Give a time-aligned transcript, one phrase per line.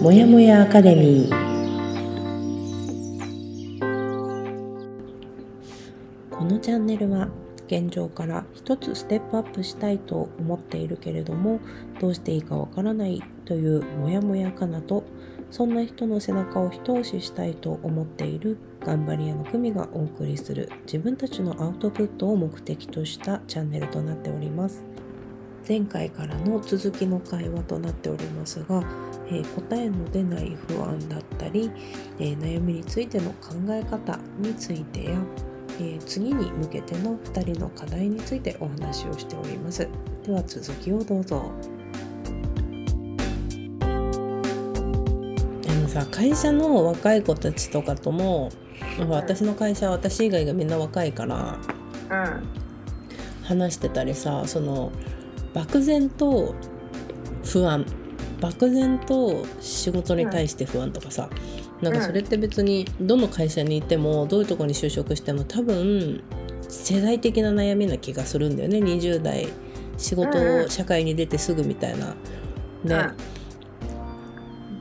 [0.00, 1.48] もやもやアカデミー。
[6.30, 7.28] このチャンネルは
[7.66, 11.60] 現状から一つステップアップしたいと思っているけれども
[12.00, 15.04] どうしていいかわからないというもやもやかなと
[15.50, 24.84] そんな人の背中を一押ししたいと思っている頑張り屋の久美がお送りする自分たちのアウトプットを目的としたチャンネルとなっております。
[25.68, 28.82] 前回からの続きの会話となっておりますが、
[29.26, 31.70] えー、答えの出ない不安だったり、
[32.18, 35.10] えー、悩みについての考え方についてや、
[35.78, 39.86] えー、次に向けての2人の課題についてお話をしております。
[40.24, 41.52] では続きをどうぞ。
[45.68, 48.48] あのさ会社の若い子たちとかとも
[49.06, 51.58] 私の会社は私以外がみんな若いから、
[52.10, 52.48] うん、
[53.42, 54.92] 話してたりさその
[55.58, 56.54] 漠然と
[57.44, 57.84] 不安。
[58.40, 61.28] 漠然と仕事に対して不安とかさ、
[61.80, 66.22] うん、なんかそれって別にどの会社にいてもどういうとこに就職しても多分
[66.68, 68.78] 世代的な悩みな気がするんだよね。
[68.78, 69.48] 20代
[69.96, 72.14] 仕事、社会に出てすぐみたいな。
[72.84, 73.10] ね、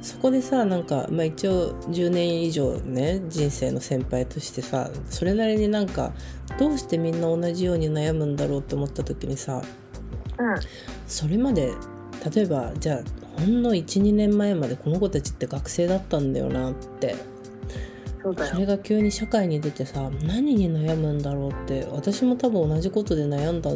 [0.03, 6.13] そこでさなんか、まあ、一応10年以上ね人生の先輩としてさそれなりになんか
[6.59, 9.63] どうしてみんな同じように悩むんだろうって思った時にさ
[11.07, 11.73] それまで
[12.33, 17.15] 例えばじゃあほんの12年前までこの子たちって学生だったんだよなって。
[18.35, 23.69] それが急に社会に出てさ何に悩むんだろうって私も多分同じことで悩んだ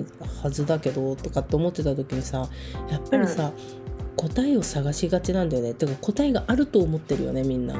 [0.43, 2.49] はずだけどとかって思ってた時にさ
[2.89, 5.73] やっぱりさ、うん、答えを探しがちなんだよね。
[5.73, 7.75] てか答えがあると思ってるよねみんな。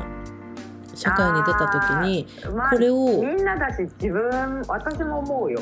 [0.95, 2.28] 社会に出た時に
[2.70, 5.62] これを、まあ、みんなだし自分私も思うよ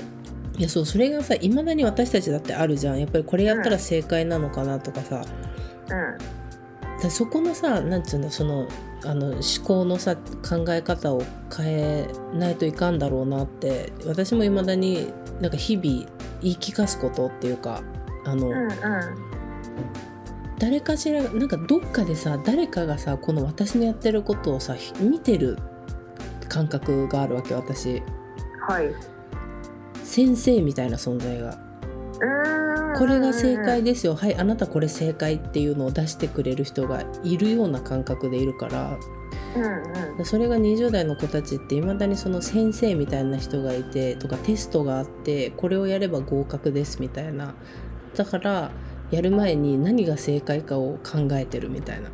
[0.60, 3.00] いやそうそれがさいまだに私たちだってあるじゃん。
[3.00, 5.24] やっぱりこれやったら正解なのかなとかさ、
[7.02, 8.68] うん、そこのさなんつうんだその
[9.06, 11.24] あの思考のさ考え方を
[11.56, 16.06] 変えないといかんだろうなって私もいまだになんか日々
[16.42, 17.82] 言い聞かすことっていうか
[18.26, 18.70] あの、うんうん、
[20.58, 25.58] 誰かしらなんかどっかでさ誰かがさこの私のやってることをさ見てる
[26.50, 28.04] 感覚があるわけ私。
[28.68, 29.19] はい
[30.10, 31.56] 先生みたいな存在が。
[32.98, 34.16] これが正解ですよ。
[34.16, 38.98] はいあなたこれ正解っていうのを出してくれる人がいるような感覚でいるから、
[39.56, 47.54] うんうん、それが20代の子たちっていまだにその先生みたいな人がいてとかテストがあってこれをやれば合格ですみたいな。
[48.16, 48.72] だから
[49.12, 52.10] やる前に何が正解かを考えてるみたいな。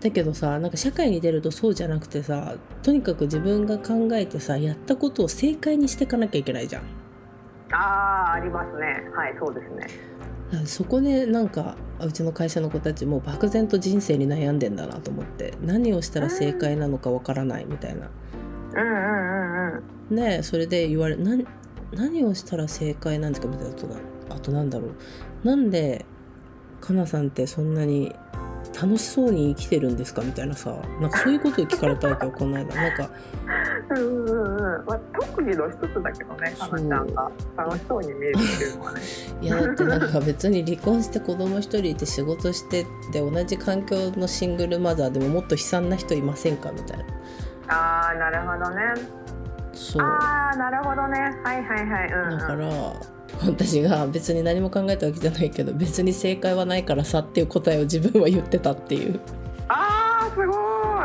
[0.00, 6.82] だけどさなんか社会に出るとそうじゃなくてさとにかく自分が考えてさやったことを正解にしていかなきゃいけないじゃん。
[7.72, 10.66] あーありますねはいそうですね。
[10.66, 18.10] そこでなんかうちの会社の子たちも漠然と人生に悩んでんだなと思って何をしたら正解なのかわからないみたいな。
[18.74, 20.16] うんうんうんうん。
[20.16, 21.36] ねそれで言われな
[21.92, 23.94] 何をしたら正解なんですかみたいなとか
[24.30, 26.04] あとなんだろうなんで
[26.80, 28.14] かなさんってそんなに
[28.74, 30.22] 楽しそうに生きてるんですか？
[30.22, 32.74] みたいなさなんかそういうことを聞かれたわけよこの間。
[32.74, 33.10] なんか
[33.90, 34.84] うんうんうん。
[34.86, 37.30] まあ、特技の一つだけどねかなちゃんが。
[37.56, 39.00] 楽しそうに見えるっていうのはね。
[39.42, 46.70] いやだってなんか別に離婚して子供一人いて仕事してって同じ環境のシングルマザーでももっと悲惨な人いませんか？
[46.72, 47.04] みたいな。
[47.68, 48.82] あーなるほどね。
[49.72, 50.02] そう。
[50.02, 51.18] ああなるほどね。
[51.44, 52.68] はいはいはい、うん、うん、だから
[53.44, 59.20] 私が別に何も考えたわけじゃないけど別に正解はないからさっていう答えを自分は言ってたっていう。
[59.68, 60.52] あーすご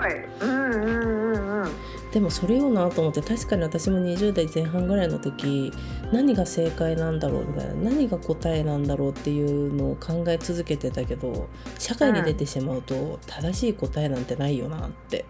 [0.08, 0.26] い。
[0.42, 1.72] うんうんうんうん。
[2.12, 5.72] でもそれよなと思って確かに私も20代前半ぐらいの時
[6.14, 15.26] 何が正解なんだろうみたいな何が答えなんだろうっていうのを考え続けてたけど社会に出てしまうと正しい答えなんてないよなって、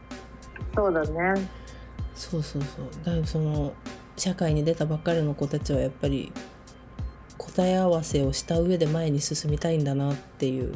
[0.76, 1.50] うん、そうだね。
[2.14, 2.86] そうそうそう。
[3.04, 3.74] だからその
[4.16, 6.32] 社会に出たばっかりの子たちはやっぱり
[7.38, 10.74] 答え合わせをした上で前に進みたいんだなっていう。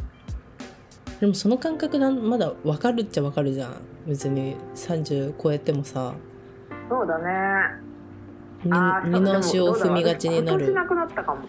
[1.20, 3.76] でもその感覚なまだ分かるっちゃ分かるじゃん。
[4.08, 6.14] 別に30超えてもさ。
[6.90, 7.90] そうだね。
[8.64, 10.74] 二の足を踏みがちになる。
[10.74, 11.42] なくなったかも。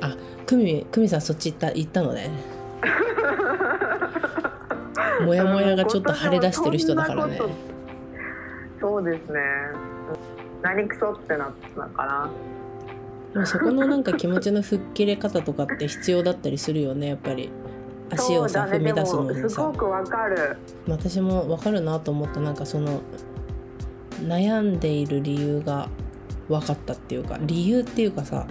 [0.00, 0.16] あ
[0.46, 2.30] 久美久美さんそっち行った行ったのね。
[5.24, 7.40] もやもやがちょっと腫れ出してる人だからね。
[8.80, 9.40] そうですね。
[10.62, 12.30] 何クソってなったかな
[13.46, 17.50] そこのなんか気持ちの吹っ切れ方とかって必要だったりするよねやっぱり。
[18.10, 19.48] 足をさ、ね、踏み出すのにさ。
[19.48, 20.56] すごくわかる。
[20.86, 23.00] 私もわかるなと思ったなんかその
[24.20, 25.88] 悩んでいる理由が
[26.48, 28.46] 分かったっていうか理由っていうかさ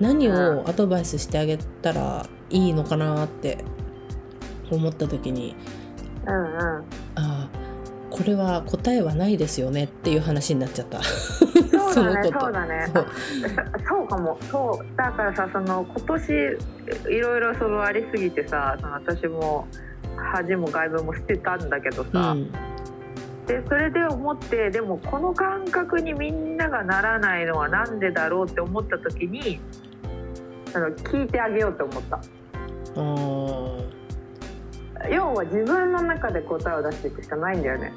[0.00, 3.64] 何をアドバイスしてあげたらいいのかなって
[4.70, 5.54] 思った時に、
[6.26, 6.82] うんうん、あ
[7.14, 7.48] あ
[8.10, 11.00] これは答えはないですよねっていう話になっちゃった。
[11.92, 12.86] そうだねそうだね。
[13.88, 14.38] そう かも。
[14.42, 16.32] そうだからさその今年
[17.08, 19.66] いろいろそのありすぎてさその私も
[20.16, 22.52] 恥も外部も捨てたんだけどさ、うん、
[23.46, 29.60] でそれで思ってでもこの感覚にみんながならないのは何でだろうって思った時に
[30.74, 32.20] あの聞いてあげようと思った。
[35.10, 37.92] 要は自分の中で答えを出していくしかないんだよね。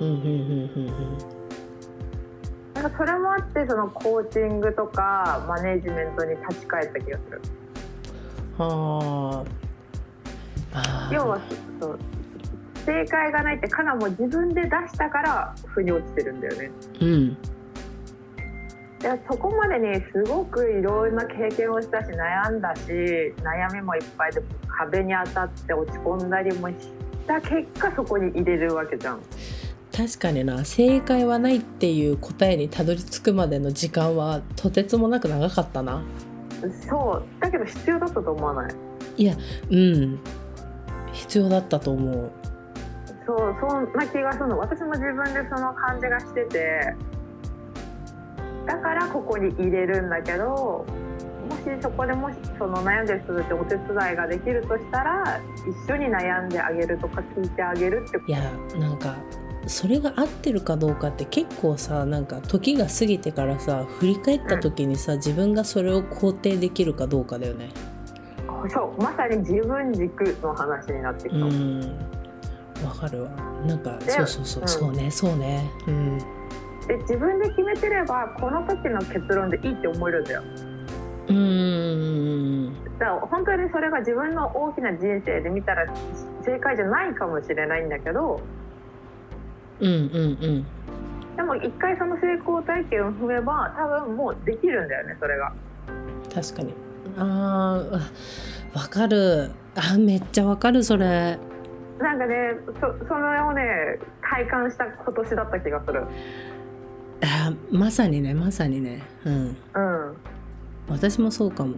[0.00, 1.35] なん
[2.90, 7.40] かそれもあってそのコーチングとかマネジメントに立ち返った気がする。
[8.58, 9.44] は
[10.72, 11.10] あ。
[11.12, 11.40] 要は
[11.80, 11.98] そう
[12.84, 16.70] 正解がないってカナも自分で出したから腑に落ちてるんだよね。
[17.00, 17.36] うん。
[19.02, 22.82] いやそこまでにすごくいろんな経験をしたし悩んだし
[23.42, 26.74] 悩みもいっぱいで壁に当たって落ち込んだりもし
[27.26, 29.20] た結果そこに入れるわけじゃん。
[29.96, 30.64] 確かにな。
[30.64, 36.02] 正解はないっていう答えにたどり着くまでの時間はとてつもなく長かったな。
[36.88, 37.22] そう。
[37.40, 38.74] だけど必要だったと思わない？
[39.16, 39.34] いや
[39.70, 40.18] うん。
[41.12, 42.30] 必要だったと思う。
[43.26, 44.58] そうそんな気がするの。
[44.58, 46.94] 私も自分でその感じがしてて。
[48.66, 50.84] だからここに入れるんだけども
[51.64, 55.40] しそこでもしその悩んでる人たちお手伝いができるとしたら
[55.86, 58.40] 一緒に悩んであげるとか聞いてあげるっていや
[58.76, 59.14] なんか
[59.66, 67.70] それが合ってるかどうかって結構さなんか時が過ぎてからさ振り返った時にさ、うん、自分がそれを肯定できるかどうかだよね。
[68.68, 71.44] そうまさに自分軸の話になってきた。
[72.86, 73.30] わかるわ
[73.66, 75.70] なんかそうそうそう、うん、そうねそうね。
[75.86, 76.18] うん、
[76.86, 80.42] で自分で決めてればこの時の結論でいいって思えるんだよ。
[81.28, 85.92] うんだから本当にそれが自分の大きな人生で見たら
[86.44, 88.40] 正解じゃないかもしれないんだけど
[89.80, 90.66] うんうんうん。
[91.36, 95.52] でも一回その成功体験を踏めば多分もうできるんだよねそれが。
[96.34, 96.74] 確かに。
[97.18, 99.50] あーわかる。
[99.74, 101.38] あめっちゃわかるそれ。
[101.98, 106.02] なんかねそそれをね体感した今年だった気がする。
[107.22, 109.02] あまさにねまさにね。
[109.24, 109.34] うん。
[109.34, 109.56] うん。
[110.88, 111.74] 私もそうかも。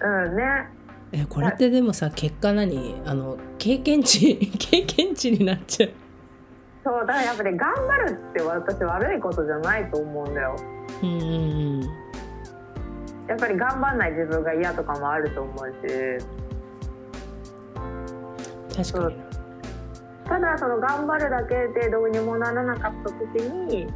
[0.00, 0.68] うんね。
[1.12, 3.00] えこれってでもさ結果何？
[3.06, 5.90] あの経験値 経験値になっちゃう
[6.84, 10.56] そうだからやっぱり頑張るって私悪いことじゃないと思うんだよ。
[11.02, 11.80] うん、
[13.26, 16.24] やっぱり頑張んない自分が嫌とかもあると思うし。
[18.76, 19.16] 確かに。
[20.26, 23.86] ただその頑張るだけでどうにもならなかった時に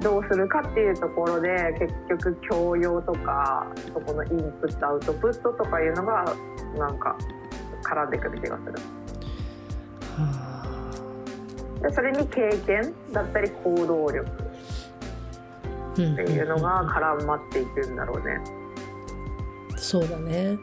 [0.00, 6.24] どうするかっていうところで結局教養とかそこのインプットアウトプットとかいうのが
[6.76, 7.16] なんか
[7.84, 8.72] 絡んでくる気がする。
[10.16, 10.51] はあ。
[10.51, 10.51] で
[11.90, 14.28] それに経験だったり行動力
[15.92, 18.40] っていうのが絡まっていくんだろうね。
[19.76, 20.58] そうだね。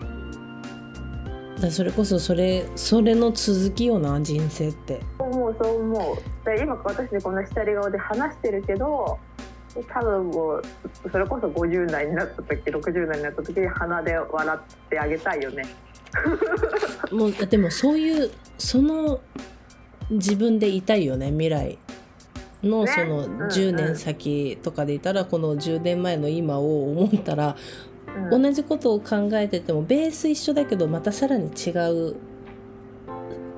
[1.59, 5.01] だそれこそそれそれの続きよな人生って。
[5.19, 6.45] 思うそう思う。
[6.45, 9.19] で今私でこんな下り顔で話してるけど
[9.87, 10.63] 多分もう
[11.11, 15.63] それこそ50代になった時60代になった時に鼻で笑ってあげたいよね。
[17.11, 19.19] もうでもそういうその
[20.09, 21.77] 自分でいたいよね未来
[22.63, 27.55] のその10年先とかでいたらこの10年前の今を思ったら
[28.31, 31.69] 同じことを考えててもベース一緒だけどまたさらに違
[32.09, 32.15] う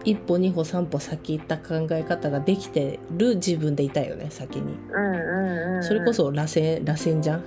[0.03, 4.75] 一歩二歩三歩先行った考え方ができてる自分でいたいよね先に、
[5.81, 7.41] それこそ螺旋螺旋じゃん。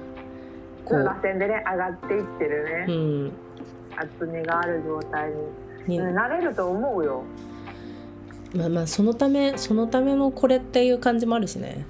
[0.84, 0.98] こう。
[1.02, 3.32] 螺旋でね上がっていってるね、うん、
[3.96, 5.30] 厚みがある状態
[5.88, 5.98] に。
[6.14, 7.24] なれると思うよ
[8.54, 11.84] まあまあそのためそのためのこれっていう感じもあるしね。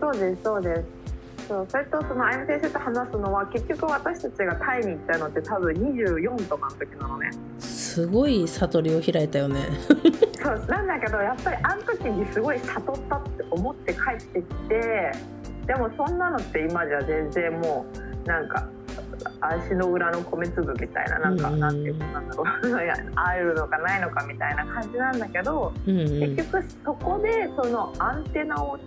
[0.00, 1.02] そうですそうです。
[1.48, 9.66] そうそれとそのあゆみ先生と話すのは結局私たちがタイに行ったのって多分24とかの時なのねすごい悟りを開いたよね
[10.42, 15.12] そうなんだけどやっぱりあの時にすごい悟ったって思って帰ってきて
[15.66, 17.86] でもそんなのって今じゃ全然も
[18.24, 18.66] うなんか
[19.40, 22.46] 足の裏の米粒みたいななんか、うん、なんていうかなんだろう
[23.16, 28.78] あるのかないのかみたいな感じなんだけど、うんうん、結局そこでそのアンテナを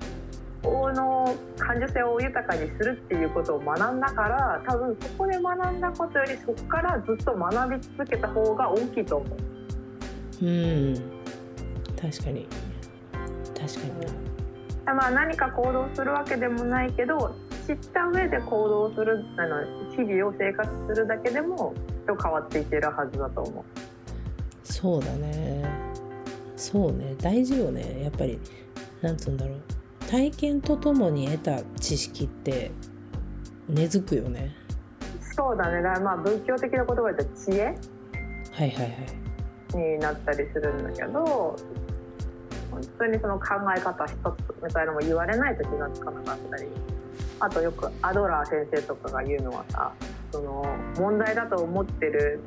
[0.68, 9.26] の感受性を豊かにするっていうことを学んだから多分そこで学んだことよりそこからずっと学び続けた方が大きいと思
[10.42, 10.46] う。
[10.46, 10.96] うん。
[12.00, 12.48] 確かに。
[13.58, 23.64] 確かに、まあ何か行動するわけでもないけど知った上で行動するあの日々を生活するだけでも人変わっていけるはずだと思う。
[24.64, 25.64] そうだね。
[26.56, 27.16] そうね。
[27.22, 28.04] 大事よね。
[28.04, 28.40] やっぱり
[29.02, 29.60] なんつうんだろう。
[30.10, 32.72] 体験とともに得た知識って
[33.68, 34.56] 根付くよね。
[35.36, 35.82] そうだね。
[35.82, 37.76] だからまあ仏教的な言葉で知恵はい
[38.52, 39.26] はいはい。
[39.76, 41.56] になったりするんだけど
[42.72, 43.46] 本当にその考
[43.76, 46.68] え方一つみたいなのも言われないと気がつかなかったり
[47.40, 49.92] あとよくアドラー先生とかが言うのはさ
[50.32, 50.66] その
[50.98, 52.40] 問題だと思ってる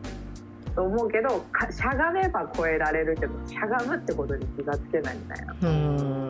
[0.75, 5.55] と思うけどかしゃがめば超えられるけどしゃがむってことに気がつけないみたいな。
[5.63, 6.29] うん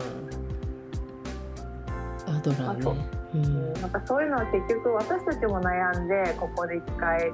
[2.27, 7.31] アドラーあそうねうんなんかそういうのは結局私たちも悩んでここで一回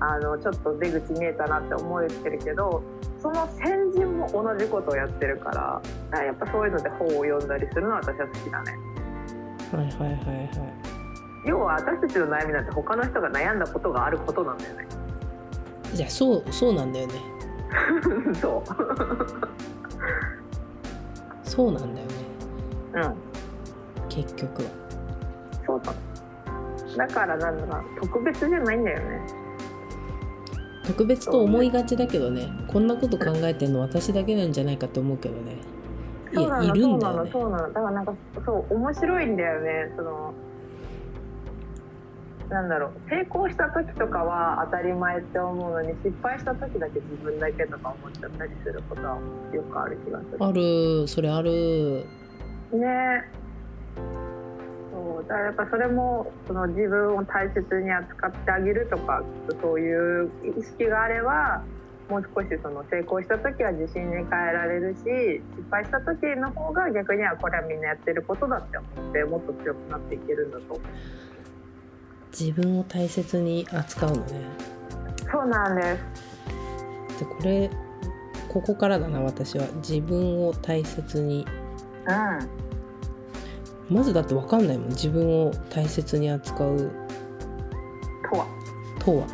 [0.00, 2.82] あのちょっと出口見えたなって思ってるけど
[3.20, 8.72] その先人も同じことをやってるからだからやっぱそういうので本を読んだりするのは私は好きだね。
[9.72, 10.48] はいはいはいはい
[11.44, 14.86] 要は私たちの悩みなんて他の人が悩んだことがあることなんだよね。
[15.94, 17.14] じゃあそうそうなんだよね
[18.40, 18.68] そう。
[21.48, 22.14] そうなんだよね
[22.94, 23.14] うん。
[24.08, 24.70] 結局は
[25.66, 25.94] そうだ。
[26.96, 29.48] だからなんだろう特別じゃないんだよね。
[30.88, 35.56] 特別と思いがちだけどねこんなこと考えてんの私だけなんじゃないかと思うけどね
[36.32, 37.30] いそうなのいるんだよね。
[37.32, 37.72] そうなのそうなの。
[37.72, 39.92] だからなんかそう面白いんだよね。
[39.96, 40.34] その
[42.48, 43.10] なんだろう。
[43.10, 49.18] 成功した時とかは当たり前って思うのに失敗した時だけ自分だけとか思っちゃったりすることは
[49.52, 50.36] よくある気がする。
[50.40, 52.06] あるそれある。
[52.72, 53.24] ね。
[54.92, 55.22] そう。
[55.28, 59.22] だからやっぱそれもその自分を大切に扱ってあげるとか
[59.60, 61.62] そういう意識があれば
[62.08, 70.80] もう少しその成功した時は自信に変えられるし失敗した時の方が逆にはこれはみんなやってることだって思ってもっと強くなっていけるんだと。
[72.38, 74.40] 自分を大切に扱うのね。
[75.30, 75.98] そうなんで
[77.16, 77.18] す。
[77.18, 77.70] でこれ
[78.48, 79.66] ここからだな私は。
[79.76, 81.46] 自分を大切に。
[82.06, 83.94] うん。
[83.94, 84.88] まずだって分かんないもん。
[84.88, 86.90] 自分を大切に扱う。
[88.30, 88.46] とは。
[88.98, 89.26] とは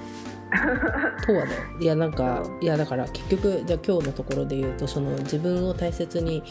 [1.27, 6.43] とはだよいやなんかいやだから結局じゃあ今日のところで言うとその自分を大切に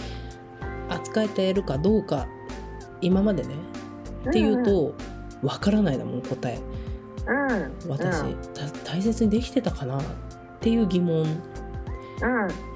[0.89, 2.27] 扱えているかどうか
[3.01, 3.55] 今までね
[4.29, 4.93] っていうと
[5.41, 6.59] 分からないだもん答え。
[7.27, 7.89] うん。
[7.89, 8.35] 私、
[8.85, 10.03] 大切にできてたかなっ
[10.61, 11.23] ていう疑問。
[11.23, 11.27] うん。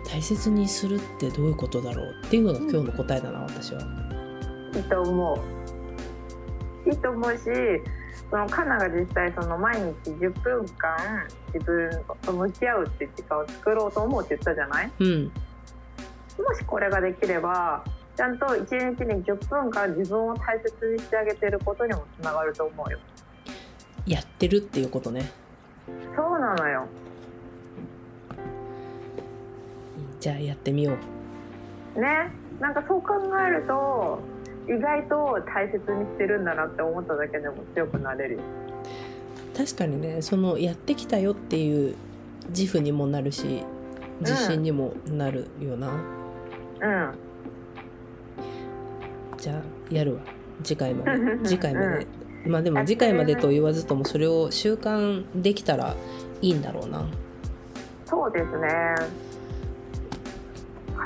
[0.06, 3.82] 大切にするってどういうことだろうっていうのが今日の答えだな私は。
[4.76, 5.40] いいと思
[6.86, 6.90] う。
[6.90, 7.40] いいと思うし
[8.30, 11.90] そのカナが実際その毎日10分間自分
[12.22, 14.92] と向き合うっていう時間を作ろうと思うって言ったじゃない？
[15.00, 15.26] うん。
[15.26, 17.84] もしこれができれば
[18.16, 18.66] ちゃんと1
[18.98, 23.00] 日に10分間自分を大切にしてあげてることにもつながると思うよ。
[24.06, 25.32] やってるっていうことね。
[26.16, 26.86] そうなのよ。
[30.20, 30.98] じゃあやってみよ
[31.96, 32.02] う。
[32.02, 32.32] ね？
[32.60, 33.14] なんかそう考
[33.48, 34.20] えると
[34.68, 38.40] 意外と大切にしてるんだなって思っただけでも強くなれるよ。
[39.56, 41.96] 確かにねそのやってきたよっていう
[42.50, 43.64] 自負にもなるし
[44.20, 47.14] 自信にもなるよな、うん。
[49.38, 49.62] じゃあ
[49.94, 50.22] やるわ。
[50.64, 51.40] 次回まで。
[51.44, 52.08] 次回まで、
[52.46, 55.96] まあでも次回までと言わずともそれを習慣できたら
[56.42, 57.06] いいんだろうな。
[58.06, 58.68] そうですね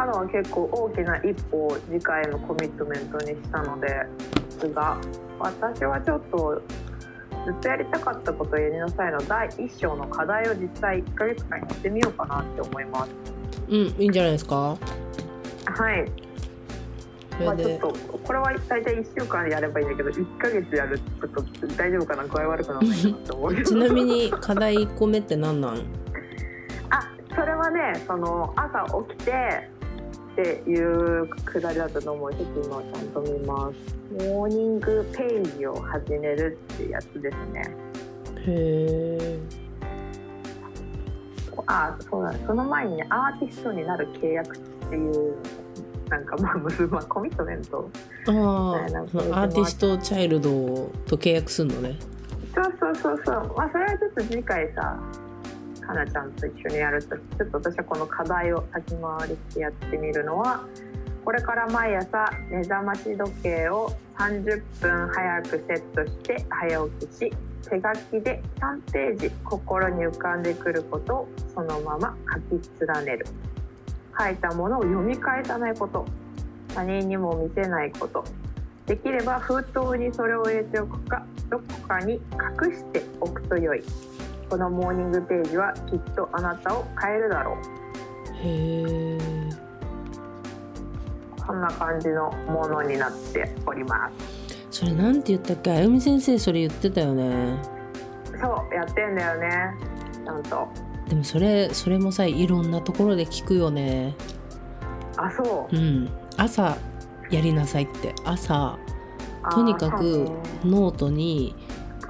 [0.02, 3.88] カノは結構大きな一歩を次回のコミットメントにしたので
[4.50, 4.98] すが
[5.38, 6.60] 私はちょっと
[7.46, 13.12] ずっとやりたかったことをやりなさいの第一章の課題を実際1ヶ月間やってみようかなって思います。
[13.70, 14.56] うんいいんじゃないですか？
[14.56, 14.78] は
[15.94, 16.12] い、
[17.46, 17.94] まあちょっと
[18.24, 25.86] これは大体1週間やればいいんだけど1ヶ月やるとちょっと大丈夫かな具合悪くならないかなって思うちなみに課題1個目って何なん？
[26.90, 29.70] あそれはねその朝起きて
[30.32, 34.26] っていうくだりだったと思うちょっと今ちゃんと見ます。
[34.26, 37.76] モーニングページを始めるってやつですね。
[38.46, 39.40] へえ
[41.68, 45.36] あそうだその前にねアーティストになる契約っていう
[46.10, 47.90] なんかまあ結ぶ まあコミットメント
[48.28, 50.50] アーティストチャイルド
[51.08, 51.98] と契約するのね。
[52.54, 53.54] そうそうそうそう。
[53.56, 55.00] まあそれはちょっと次回さ
[55.92, 60.66] かなちゃんと一緒にやるとちょっと私はこの課題を先回りしてやってみるのは
[61.26, 67.34] これから毎朝目覚まし時計を30分早くセットして早起きし
[67.70, 73.26] 手書きで3ページ心に浮かんでくることをそのまま書き連ねる。
[74.18, 76.06] 書いたものを読み返さないこと。
[76.74, 78.26] 他人にも見せないこと。
[78.88, 83.84] できれば封筒にそれを入れておくかどこかに隠しておくと良い。
[84.52, 87.56] このモーニングページはきっとあなたを変えるだろう。
[88.46, 89.18] へえ
[91.48, 94.12] こんな感じのものになっておりま
[94.70, 95.72] それなんて言ったっけ？
[95.72, 97.64] あゆみ先生それ言ってたよね。
[98.26, 99.74] すそうやってんだよね。
[100.26, 100.68] ちゃんと。
[101.08, 104.16] でもそれそれもさいろんなところで聞くよね。
[105.16, 105.76] あそう。
[105.76, 106.10] うん。
[106.36, 106.78] 朝
[107.30, 108.14] やりなさいって。
[108.26, 108.78] 朝。
[109.50, 110.30] とにかく
[110.66, 111.56] ノートに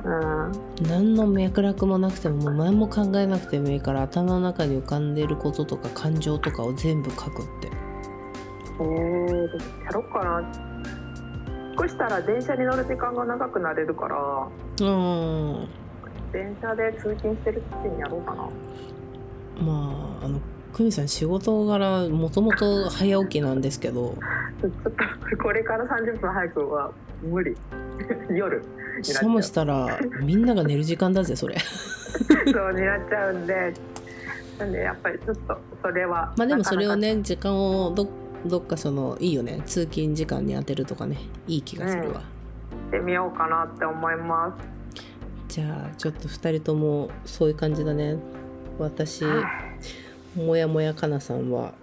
[0.04, 0.88] うん。
[0.88, 7.70] 何の脈絡もなくてももう何も考えなくてもいいから頭の中に浮かんでることとか感情とかを全部書くって。
[8.80, 10.72] えー、やろうかな
[11.78, 14.48] 少したら電車に乗る時間が長くなれるから
[14.82, 15.68] うん。
[16.32, 18.50] 電車で通勤してる時にやろうかな。
[19.62, 20.40] まああの
[20.74, 24.16] 久美さん仕事柄もともと早起きなんですけど。
[24.62, 24.92] ちょっと
[25.44, 26.92] これから30分早くは
[27.22, 27.56] 無理。
[28.34, 31.58] 夜になっちゃうともしたらみんなが寝る時間だぜそれ。
[31.60, 33.74] そうになっちゃうんで。
[34.60, 38.08] なんでやっぱりちょっとそれはまあでもそれをね時間をど
[38.46, 39.62] どっかそのいいよね。
[39.66, 41.18] 通勤時間に当てるとかね。
[41.48, 44.56] いい気がするわ、してみようかなって思いま
[45.48, 45.56] す。
[45.56, 48.18] じゃあちょっと2人ともそういう感じだね。
[48.80, 49.24] 私
[50.36, 51.74] もやもやかなさんは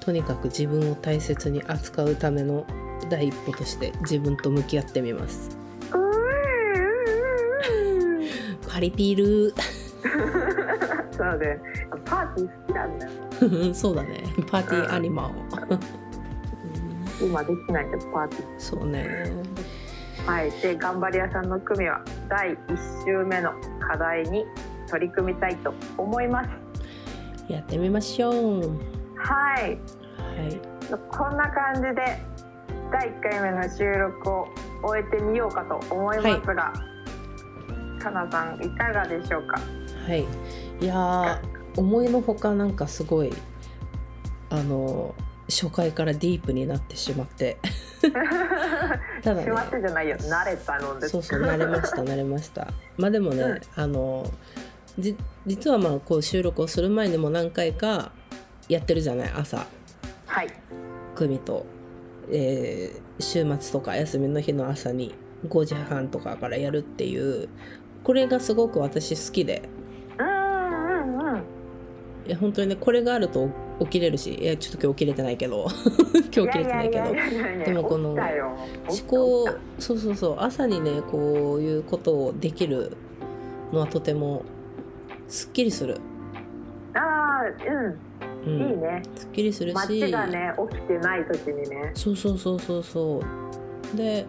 [0.00, 2.66] とにかく自分を大切に扱うための
[3.08, 5.56] 第一歩として自分と向き合ってみます
[8.78, 9.54] パリピール
[11.10, 11.58] そうで
[12.04, 14.22] パーティー好きなんだよ、 そうだね。
[14.48, 15.32] パーティーアニマ
[15.68, 17.26] ル。
[17.26, 19.32] 今できないけどパーティそうね。
[20.24, 20.50] ーはい。
[20.62, 24.46] で頑張り屋さんの組は第1週目の課題に
[24.88, 26.50] 取り組みたいと思います。
[27.48, 28.60] やってみましょう。
[29.16, 29.60] はい。
[29.60, 29.76] はい。
[31.10, 32.22] こんな感じで
[32.92, 34.48] 第1回目の収録を
[34.84, 36.72] 終えてみようかと思いますが、
[37.98, 39.60] かなさんいかがでしょうか？
[40.06, 40.24] はい。
[40.80, 43.32] いやー思いのほかなんかすごい
[44.50, 45.14] あの
[45.48, 47.56] 初回からディープになってしまって。
[49.22, 49.44] ただね。
[49.44, 50.16] しまってじゃないよ。
[50.16, 51.08] 慣れたので。
[51.08, 52.68] そうそう慣れました 慣れました。
[52.96, 53.60] まあでもね、うん。
[53.76, 54.30] あの
[54.98, 58.12] じ実はまあこう収録をする前にも何回か
[58.68, 59.30] やってるじゃない？
[59.36, 59.66] 朝。
[60.26, 60.48] はい。
[61.14, 61.64] 組と、
[62.30, 65.12] えー週末とか休みの日の朝に
[65.48, 67.48] 5時半とかからやるっていう
[68.08, 69.68] これがすごく私好きで。
[70.18, 71.44] うんうんうん
[72.26, 74.34] いや本当にねこれがあると起きれるし。
[74.34, 75.66] いやちょっと今日起きれてないけど。
[76.16, 77.64] 今日起きれてないけど。
[77.66, 78.18] でもこの思
[79.06, 79.46] 考
[79.78, 80.36] そうそうそう。
[80.38, 82.96] 朝にねこういうことをできる
[83.74, 84.42] のはとても
[85.26, 86.00] すっきりする、
[86.94, 87.98] ああう
[88.46, 89.02] うん、いいん、ね。
[89.16, 89.74] すっきりするし。
[89.74, 91.90] 街がね起きてない時にね。
[91.92, 93.20] そうそうそうそうそ
[93.92, 93.96] う。
[93.98, 94.24] で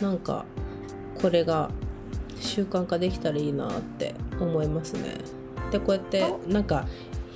[0.00, 0.44] なんか
[1.20, 1.72] これが
[2.44, 5.18] 習慣化できたらいいなって思いますね。
[5.70, 6.86] でこうやってなんか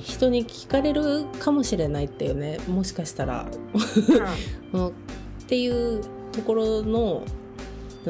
[0.02, 2.58] 人に聞かれるかもしれないっていうね。
[2.68, 3.46] もしかしたら。
[4.72, 4.86] うん。
[4.88, 4.92] っ
[5.46, 7.24] ていうところの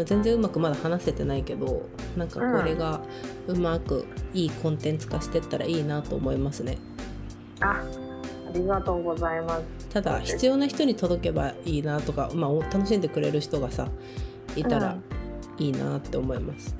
[0.04, 3.00] 全然うまくまだ話せてないけどなんかこれが
[3.46, 6.78] うまくいいコンテンツ化してったらいいなと思いますね。
[7.60, 7.82] あ
[8.48, 9.88] ありがとうございます。
[9.88, 13.88] ただ必要な人に届けばいいなとか、まあ、お楽しんでくれる人がさ
[14.56, 14.96] いたら
[15.58, 16.76] いいなって思います、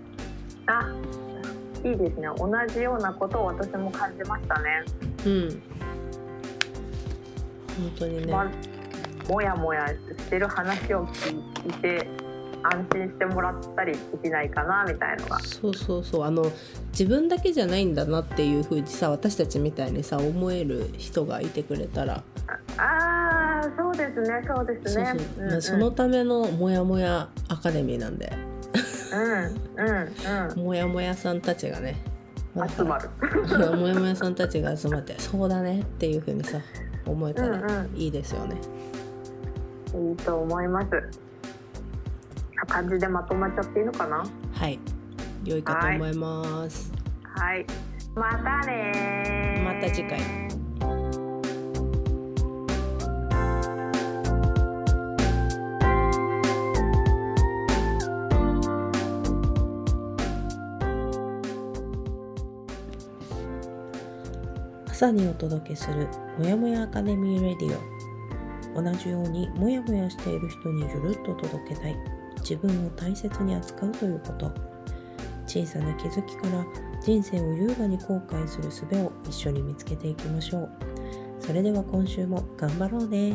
[0.68, 0.92] あ
[1.85, 2.28] いいですね。
[2.37, 4.85] 同じようなことを私も感じましたね、
[5.24, 5.62] うん。
[7.78, 8.50] 本当にね、ま
[9.28, 9.94] もやもやし
[10.31, 12.07] てる話を聞いて
[12.62, 15.38] 安心してもらったりできないかなみたいのが。
[15.40, 16.24] そうそうそう。
[16.24, 16.50] あの
[16.90, 22.22] 自分だけじゃないんだなっていうふうにさ私たちみたいにさ思える人がいてくれたら。
[22.76, 25.61] ああそうですねそうですね。
[25.61, 28.33] そのためのもやもやアカデミーなんで
[29.12, 31.97] うんうんもやもやさんたちがね
[32.55, 33.09] うん集まる。
[33.77, 36.61] もやもやさんたちが集まってそうだねっていうふうにさ
[37.07, 37.97] 思えたらうんうん。
[37.97, 38.57] いいですよね、
[39.94, 40.90] いいと思います。
[40.90, 44.25] な感じでまとまっちゃっていいのかな？
[44.53, 44.79] はい。
[45.44, 46.92] 良いかと思います、
[47.23, 47.64] はい。
[48.14, 49.62] またねー。
[49.62, 50.18] また次回
[64.98, 66.08] 朝にお届けする
[66.40, 67.78] もやもやアカデミーレディ
[68.74, 68.82] オ。
[68.82, 71.96] 同じようにもやもやしている人にゆるっと届けたい。
[72.40, 74.52] 自分を大切に扱うということ。
[75.46, 76.66] 小さな気づきから
[77.00, 80.70] 人生を優雅に後悔する術を一緒に見つけていきましょう。
[81.38, 83.34] それでは今週も頑張ろうね。